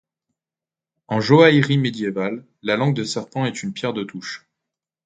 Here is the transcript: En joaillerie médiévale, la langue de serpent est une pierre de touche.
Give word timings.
En 1.09 1.21
joaillerie 1.21 1.77
médiévale, 1.77 2.43
la 2.63 2.75
langue 2.75 2.95
de 2.95 3.03
serpent 3.03 3.45
est 3.45 3.61
une 3.61 3.71
pierre 3.71 3.93
de 3.93 4.03
touche. 4.03 4.47